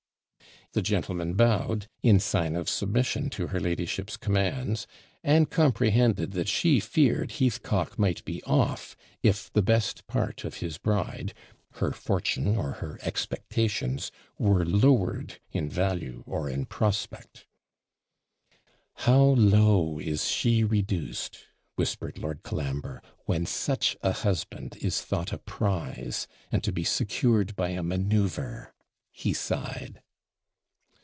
[0.73, 4.87] The gentlemen bowed, in sign of submission to her ladyship's commands;
[5.21, 10.77] and comprehended that she feared Heathcock might be OFF, if the best part of his
[10.77, 11.33] bride
[11.73, 17.45] (her fortune, or her EXPECTATIONS) were lowered in value or in prospect.
[18.93, 21.39] 'How low is she reduced,'
[21.75, 27.57] whispered Lord Colambre, 'when such a husband is thought a prize and to be secured
[27.57, 28.71] by a manoeuvre!'
[29.11, 30.01] He sighed.